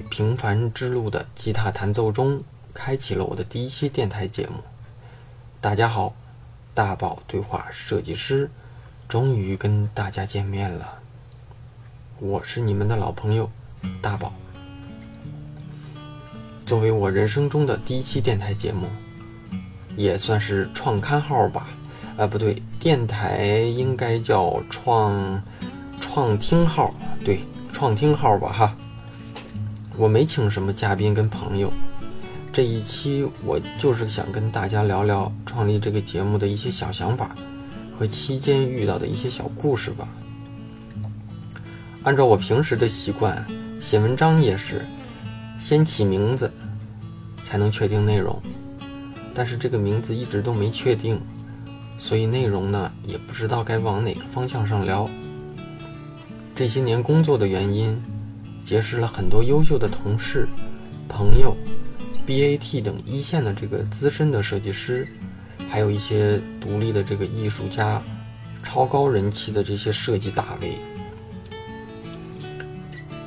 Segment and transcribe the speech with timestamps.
[0.00, 2.42] 平凡之路的吉他弹奏中，
[2.72, 4.54] 开启了我的第一期电台节目。
[5.60, 6.14] 大家好，
[6.74, 8.50] 大宝对话设计师，
[9.08, 10.98] 终于跟大家见面了。
[12.18, 13.50] 我是你们的老朋友
[14.00, 14.32] 大宝。
[16.64, 18.88] 作为我人生中的第一期电台节目，
[19.96, 21.68] 也算是创刊号吧。
[22.16, 25.42] 啊，不对，电台应该叫创
[26.00, 26.94] 创听号，
[27.24, 27.40] 对，
[27.72, 28.76] 创听号吧，哈。
[29.98, 31.72] 我没请什么嘉宾跟朋友，
[32.52, 37.34] 这一期我就是想跟大家聊聊创立这个节目的一些小想法
[37.98, 40.06] 和期间遇到的一些小故事吧。
[42.02, 43.42] 按照我平时的习惯，
[43.80, 44.84] 写文章也是
[45.58, 46.52] 先起名字，
[47.42, 48.38] 才能确定内容。
[49.32, 51.18] 但是这个名字一直都没确定，
[51.96, 55.08] 所以内容呢也不知道该往哪个方向上聊。
[56.54, 57.98] 这些年工作的原因。
[58.66, 60.48] 结识了很多优秀的同事、
[61.08, 61.56] 朋友、
[62.26, 65.06] BAT 等一线的这个资深的设计师，
[65.70, 68.02] 还有一些独立的这个艺术家、
[68.64, 70.72] 超高人气的这些设计大 V。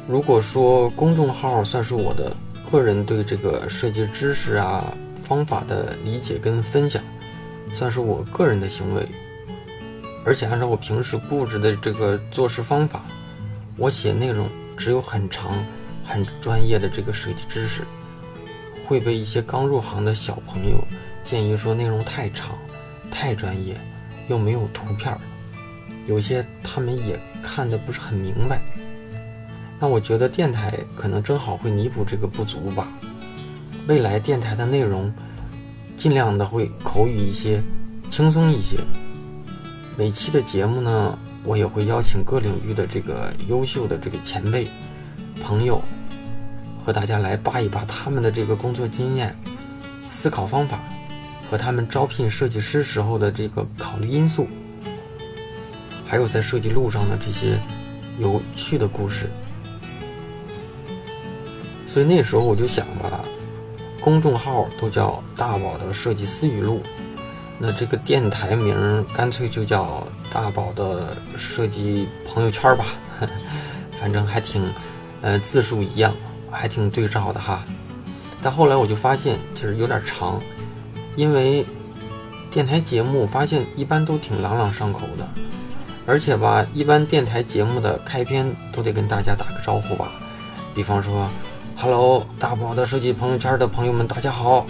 [0.10, 2.36] 如果说公众号算是我的
[2.70, 7.02] 个人对这个设计知识啊、方法的理解跟分享，
[7.71, 9.08] 算是我个人的行为，
[10.26, 13.06] 而且按照我平时布置的这个做事方法，
[13.77, 14.50] 我写内容。
[14.80, 15.54] 只有很长、
[16.06, 17.82] 很专业的这个设计知识，
[18.88, 20.82] 会被一些刚入行的小朋友
[21.22, 22.58] 建议说内容太长、
[23.12, 23.76] 太专业，
[24.30, 25.20] 又没有图片儿，
[26.08, 28.62] 有些他们也看得不是很明白。
[29.82, 32.88] 那我觉得电台可能正好会弥补这个不足吧。
[33.86, 35.14] 未来电台的内容
[35.98, 37.62] 尽量的会口语一些、
[38.10, 38.78] 轻松一些。
[39.98, 41.20] 每期的节目呢？
[41.44, 44.67] 我也会邀请各领域的这个优秀的这个前辈、
[45.42, 45.82] 朋友，
[46.83, 49.36] 和大家来扒一扒他们的这个工作经验、
[50.10, 50.80] 思考方法，
[51.50, 54.48] 和他们招聘设计师时候的这个考虑因素，
[56.05, 57.60] 还有在设计路上的这些
[58.20, 59.30] 有趣的故事。
[61.88, 63.21] 所以那时候我就想吧，
[64.02, 66.82] 公众号都叫大宝的设计思语录。
[67.58, 72.86] 那这个电台名干脆就叫大宝的设计朋友圈吧，
[74.00, 74.62] 反正还挺，
[75.22, 76.14] 呃，字数一样，
[76.52, 77.64] 还挺对照的哈。
[78.42, 80.42] 但后来我就发现，其实有点长，
[81.16, 81.66] 因为
[82.50, 85.28] 电台节目发现一般都挺朗朗上口的，
[86.06, 90.12] 而且吧，一般电台节目的开篇都得跟大家打个招呼吧，
[90.73, 91.30] 比方说
[91.76, 94.66] ，Hello，大宝的设计朋友圈的朋友们，大家好。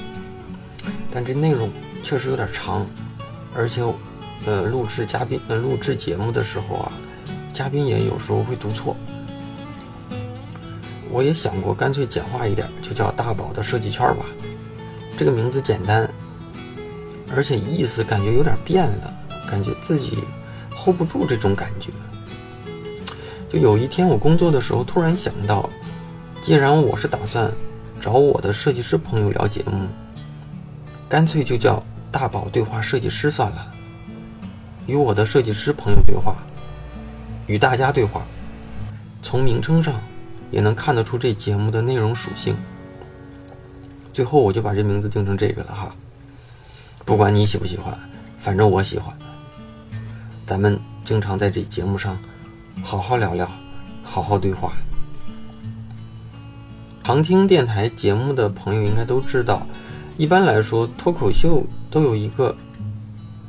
[1.11, 1.69] 但这内容。
[2.01, 2.87] 确实有点长，
[3.53, 3.83] 而且，
[4.45, 6.91] 呃，录制嘉宾呃录制节目的时候啊，
[7.53, 8.95] 嘉宾也有时候会读错。
[11.11, 14.25] 我也想过干脆简化一点，就叫大宝的设计圈吧。
[15.17, 16.09] 这个名字简单，
[17.35, 19.13] 而且意思感觉有点变了，
[19.49, 20.19] 感觉自己
[20.71, 21.89] hold 不住这种感觉。
[23.49, 25.69] 就有一天我工作的时候，突然想到，
[26.41, 27.51] 既然我是打算
[27.99, 29.87] 找我的设计师朋友聊节目。
[31.09, 33.67] 干脆就叫大宝对话设计师算了，
[34.89, 36.35] 与我的设计师朋友对话，
[37.45, 38.25] 与大家对话。
[39.21, 39.93] 从名称上
[40.49, 42.55] 也能看得出这节目的内容属性。
[44.11, 45.95] 最后我就把这名字定成这个了哈。
[47.05, 47.95] 不管你喜不喜欢，
[48.39, 49.15] 反正我喜欢。
[50.45, 52.17] 咱们经常在这节目上
[52.81, 53.47] 好好聊聊，
[54.03, 54.71] 好好对话。
[57.03, 59.65] 常听电台节目的朋友应该都知道。
[60.17, 62.55] 一般来说，脱口秀都有一个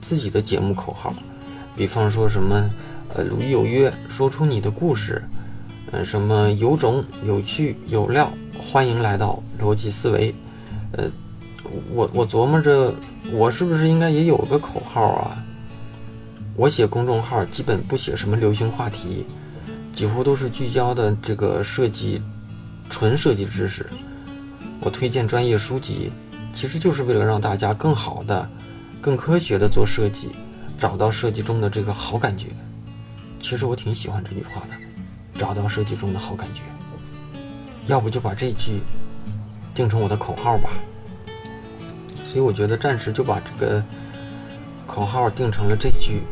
[0.01, 1.15] 自己的节目口号，
[1.77, 2.71] 比方说什么
[3.15, 5.23] “呃，鲁豫有约”，说出你的故事，
[5.91, 10.35] 嗯，什么有种、有趣、有料，欢迎来到逻辑思维。
[10.93, 11.11] 呃，
[11.93, 12.95] 我我琢磨着，
[13.33, 15.43] 我是不是应该也有个口号啊？
[16.57, 19.25] 我写公众号基本不写什么流行话题，
[19.93, 22.21] 几乎都是聚焦的这个设计，
[22.89, 23.87] 纯设计知识。
[24.81, 26.11] 我推荐专业书籍。
[26.53, 28.51] 其实就是为了让大家更好的、
[29.01, 30.31] 更科学的做设计，
[30.81, 32.47] 找到设计中的这个好感觉。
[33.39, 34.75] 其实我挺喜欢这句话的，
[35.39, 36.63] 找到设计中的好感觉。
[37.87, 38.81] 要不就把这句
[39.75, 40.71] 定成我的口号吧。
[42.25, 43.85] 所以我觉得暂时就把这个
[44.87, 46.23] 口号定成了这句。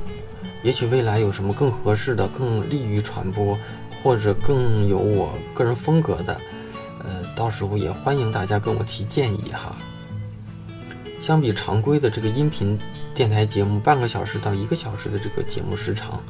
[0.62, 3.56] 也许未来有什么更合适的、更利于传播，
[4.02, 6.40] 或者更有我个人风格的，
[7.04, 9.76] 呃，到时候也欢迎大家跟我提建议哈。
[11.20, 12.78] 相比常规的这个音频
[13.18, 16.22] 电台节目，半个小时到一个小时的这个节目时长，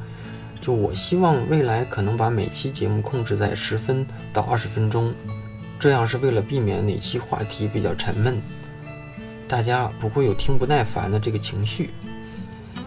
[0.59, 4.03] 就我希望未来可能把每期节目控制在十分
[4.33, 5.13] 到二十分钟，
[5.79, 8.41] 这样是为了避免哪期话题比较沉闷，
[9.47, 11.91] 大家不会有听不耐烦的这个情绪。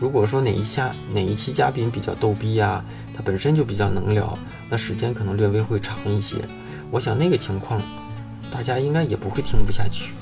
[0.01, 2.85] 如果说哪一下哪一期嘉宾比较逗逼呀，
[3.15, 4.37] 他本身就比较能聊，
[4.69, 6.35] 那时间可能略微会长一些。
[6.91, 7.81] 我想那个情况，
[8.51, 10.13] 大家应该也不会听不下去。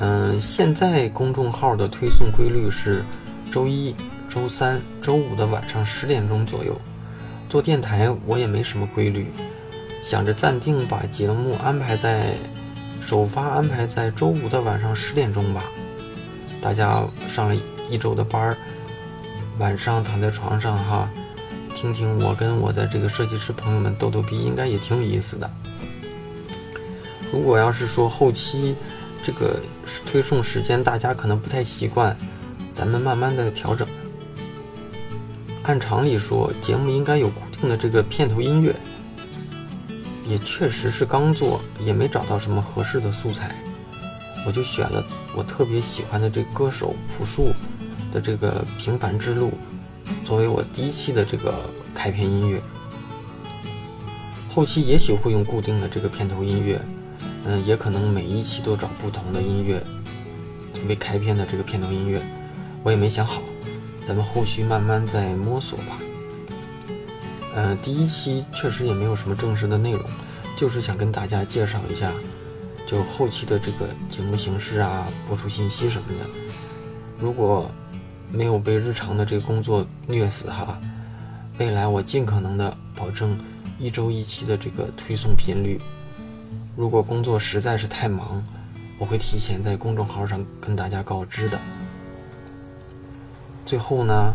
[0.00, 3.04] 嗯，现在公众号的推送规律是
[3.50, 3.94] 周一、
[4.28, 6.80] 周三、周五的晚上十点钟左右。
[7.50, 9.26] 做电台我也没什么规律，
[10.02, 12.34] 想着暂定把节目安排在
[13.00, 15.64] 首发安排在周五的晚上十点钟吧。
[16.62, 17.56] 大家上了
[17.90, 18.56] 一周的班儿，
[19.58, 21.10] 晚上躺在床上哈，
[21.74, 25.50] 听听我跟我的这个设计师朋友们逗逗逼，应该也挺有意思的。
[27.32, 28.76] 如果要是说后期，
[29.22, 29.60] 这个
[30.06, 32.16] 推送时间大家可能不太习惯，
[32.72, 33.86] 咱们慢慢的调整。
[35.62, 38.74] 按常理说，节目应该有固定的这个片头音乐，
[40.26, 43.54] 也确实是刚做，也没找到什么合适的素材，
[44.46, 45.04] 我就选了
[45.36, 47.52] 我特别喜欢的这歌手朴树
[48.10, 49.52] 的这个《平凡之路》，
[50.26, 51.54] 作为我第一期的这个
[51.94, 52.60] 开篇音乐。
[54.48, 56.80] 后期也许会用固定的这个片头音乐。
[57.44, 59.82] 嗯，也可能每一期都找不同的音乐
[60.74, 62.22] 作为开篇的这个片头音乐，
[62.82, 63.42] 我也没想好，
[64.06, 65.98] 咱们后续慢慢再摸索吧。
[67.56, 70.02] 嗯，第一期确实也没有什么正式的内容，
[70.56, 72.12] 就是想跟大家介绍一下，
[72.86, 76.26] 就后期的这个节目形式啊、播出信息什么的。
[77.18, 77.70] 如果
[78.30, 80.78] 没有被日常的这个工作虐死哈，
[81.58, 83.36] 未来我尽可能的保证
[83.78, 85.80] 一周一期的这个推送频率。
[86.76, 88.42] 如果工作实在是太忙，
[88.98, 91.58] 我会提前在公众号上跟大家告知的。
[93.66, 94.32] 最后呢，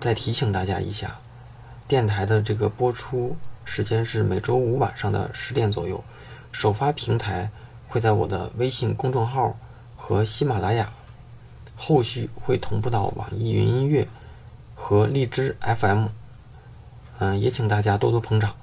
[0.00, 1.18] 再提醒大家一下，
[1.88, 6.02] 电台的这个播出时间是每周五晚上的十点左右，
[6.52, 7.50] 首发平台
[7.88, 9.56] 会在我的微信公众号
[9.96, 10.92] 和喜马拉雅，
[11.76, 14.06] 后续会同步到网易云音乐
[14.74, 16.08] 和荔枝 FM。
[17.18, 18.54] 嗯，也请大家多多捧场，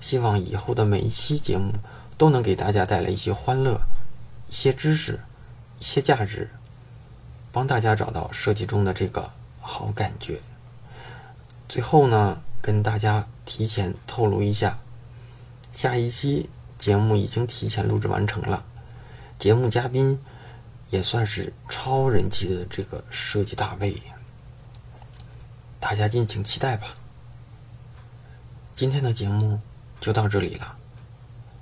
[0.00, 1.72] 希望以后的每一期节目。
[2.18, 3.80] 都能给大家带来一些欢乐、
[4.48, 5.20] 一些知识、
[5.78, 6.50] 一些价值，
[7.52, 9.30] 帮大家找到设计中的这个
[9.60, 10.40] 好感觉。
[11.68, 14.78] 最后呢，跟大家提前透露一下，
[15.72, 16.48] 下一期
[16.78, 18.64] 节目已经提前录制完成了，
[19.38, 20.18] 节目嘉宾
[20.90, 24.00] 也算是超人气的这个设计大 V，
[25.78, 26.94] 大家敬请期待吧。
[28.74, 29.58] 今天的节目
[30.00, 30.76] 就到这里了。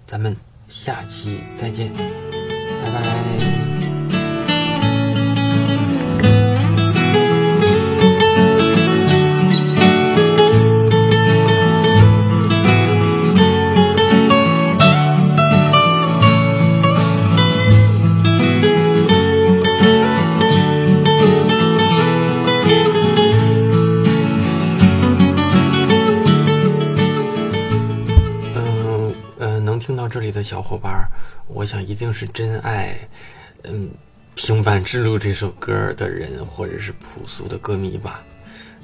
[0.07, 0.37] 咱们
[0.77, 3.64] 下期再见，拜拜。
[30.45, 31.09] 小伙伴，
[31.49, 32.97] 我想一定是真爱，
[33.63, 33.89] 嗯，
[34.35, 38.23] 《平凡之路》这首歌的人，或者是朴素的歌迷吧。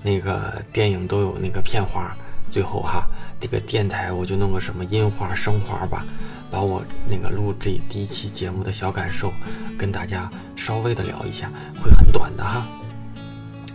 [0.03, 2.17] 那个电影都有那个片花，
[2.51, 3.07] 最后哈，
[3.39, 6.07] 这个电台我就弄个什么樱花、生花吧，
[6.51, 9.31] 把我那个录这第一期节目的小感受，
[9.77, 11.53] 跟大家稍微的聊一下，
[11.83, 12.67] 会很短的哈。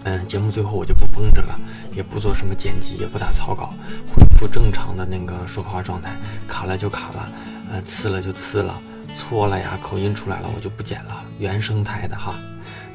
[0.07, 1.59] 嗯，节目最后我就不绷着了，
[1.95, 3.73] 也不做什么剪辑，也不打草稿，
[4.07, 6.15] 恢复正常的那个说话状态，
[6.47, 7.31] 卡了就卡了，
[7.71, 8.79] 嗯，刺了就刺了，
[9.13, 12.35] 错了呀，口音出来了，我就不剪了，原生态的哈。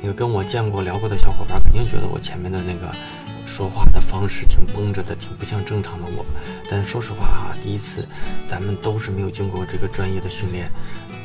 [0.01, 2.95] 那个跟我见过聊过的小伙伴肯定觉得我前面的那个
[3.47, 6.25] 说话的方式挺绷着的，挺不像正常的我。
[6.71, 8.07] 但说实话哈，第一次
[8.47, 10.71] 咱们都是没有经过这个专业的训练，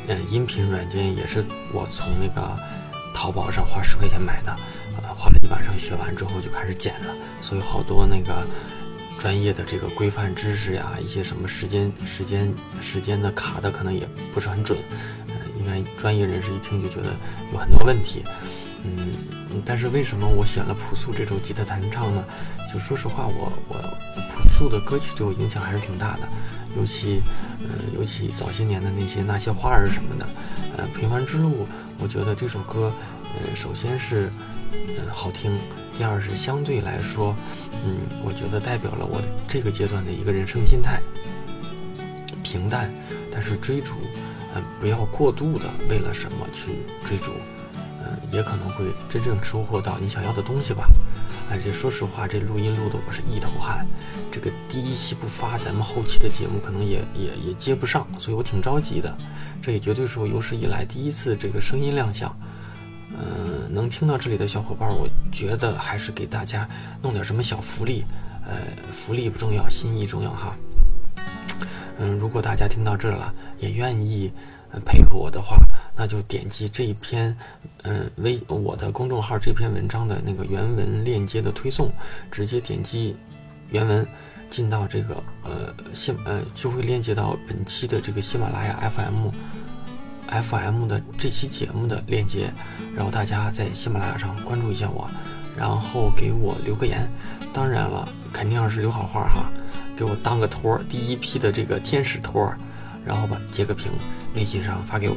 [0.08, 2.56] 嗯，音频软件也是我从那个
[3.14, 4.56] 淘宝上花十块钱买的。
[4.98, 8.46] 呃花了一晚上学完之后就开始剪了，所以好多那个
[9.26, 14.78] 专业的这个规范知识呀，一些什么时间、时间、时间的卡的可能也不是很准，
[15.26, 17.10] 嗯，应该专业人士一听就觉得
[17.52, 18.24] 有很多问题，
[18.84, 19.16] 嗯，
[19.66, 22.24] 但是为什么我选了朴素这首吉他弹唱呢？
[22.72, 23.76] 就说实话，我我
[24.30, 26.30] 朴素的歌曲对我影响还是挺大的，
[26.78, 27.20] 尤其，
[27.62, 30.28] 嗯，尤其早些年的那些那些花儿什么的，
[30.78, 31.68] 呃，平凡之路，
[31.98, 32.94] 我觉得这首歌，
[33.34, 34.32] 呃，首先是。
[34.72, 35.58] 嗯，好听。
[35.98, 37.34] 第二是相对来说，
[37.72, 41.00] 嗯，我觉得代表了我这个阶段的一个人生心态，
[42.44, 42.94] 平淡，
[43.32, 43.94] 但是追逐，
[44.54, 47.32] 嗯，不要过度的为了什么去追逐，
[48.04, 50.88] 嗯，也可能会真正收获到你想要的东西吧。
[51.50, 53.86] 哎，这说实话，这录音录的我是一头汗。
[54.32, 59.16] 这个第一期不发，咱们后期的节目可能也也也接不上，所以我挺着急的。
[59.62, 62.36] 这也绝对是我有史以来第一次这个声音亮相。
[63.12, 66.68] 嗯，能听到这里的小伙伴，我觉得还是给大家
[67.02, 68.04] 弄点什么小福利。
[68.48, 68.58] 呃，
[68.92, 70.56] 福利不重要，心意重要哈。
[71.98, 74.32] 嗯，如果大家听到这了，也愿意
[74.86, 75.58] 配合我的话，
[75.96, 77.36] 那就点击这一篇，
[77.82, 81.90] 嗯，微我的公众号这篇文章的那个原文链接的推送，
[82.30, 83.16] 直接点击
[83.72, 84.06] 原文，
[84.50, 89.30] 进到这个呃喜呃就会链接到本期的这个喜马拉雅 FM
[90.42, 92.52] FM 的这期节目的链接，
[92.96, 95.10] 然后大家在喜马拉雅上关注一下我，
[95.58, 97.08] 然后给我留个言，
[97.54, 99.46] 当然了，肯定要是留好话哈。
[99.96, 102.58] 给我当个托儿，第一批的这个天使托儿，
[103.06, 103.90] 然后把截个屏，
[104.36, 105.16] 微信上发给我，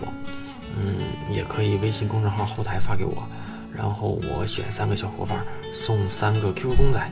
[0.76, 3.26] 嗯，也可以微信公众号后台发给我，
[3.74, 7.10] 然后我选三个小伙伴送三个 QQ 公仔，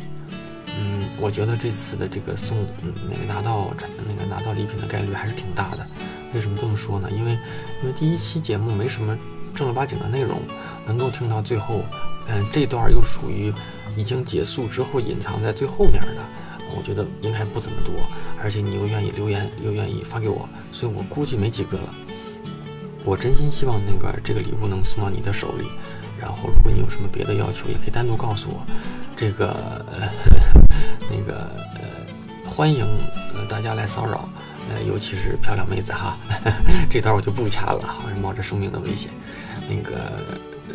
[0.79, 3.75] 嗯，我觉得这次的这个送，嗯，那个拿到
[4.07, 5.85] 那个拿到礼品的概率还是挺大的。
[6.35, 7.11] 为什么这么说呢？
[7.11, 7.33] 因为
[7.83, 9.17] 因为第一期节目没什么
[9.55, 10.41] 正儿八经的内容，
[10.87, 11.83] 能够听到最后，
[12.29, 13.53] 嗯，这段又属于
[13.97, 16.23] 已经结束之后隐藏在最后面的。
[16.77, 17.95] 我觉得应该不怎么多，
[18.43, 21.95] 而且你又愿意留言，又愿意发给我，所以我估计没几个了。
[23.05, 25.69] 我真心希望那个这个礼物能送到你的手里。
[26.21, 28.67] 然后，如果你有什么别的要求，也可以单独告诉我。
[29.15, 30.09] 这个呃
[31.09, 32.85] 那个呃，欢迎
[33.35, 34.29] 呃大家来骚扰，
[34.69, 36.17] 呃，尤其是漂亮妹子哈。
[36.91, 39.11] 这段我就不掐了，冒着生命的危险。
[39.69, 39.97] 那个
[40.69, 40.75] 呃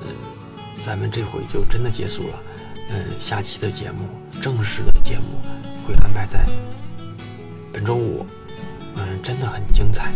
[0.00, 0.06] 呃，
[0.80, 2.42] 咱们这回就真的结束了。
[2.90, 4.08] 嗯，下期的节目，
[4.40, 5.40] 正式的节目
[5.86, 6.44] 会安排在
[7.72, 8.26] 本周五。
[8.96, 10.10] 嗯，真的很精彩，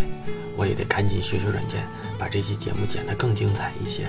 [0.57, 1.87] 我也得赶紧学学软件，
[2.19, 4.09] 把这期节目剪得更精彩一些。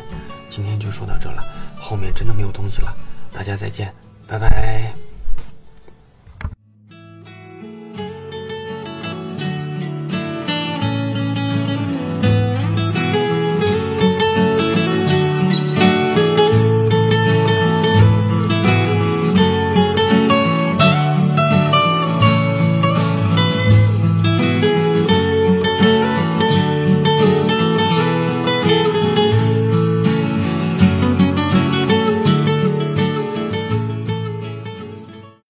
[0.50, 1.44] 今天就说到这了，
[1.80, 2.92] 后面真的没有东西了，
[3.32, 3.94] 大家再见，
[4.28, 5.05] 拜拜。